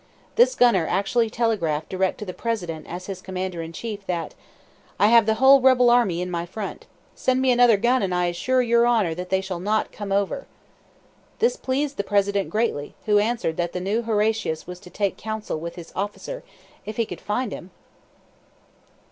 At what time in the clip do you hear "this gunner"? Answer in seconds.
0.35-0.87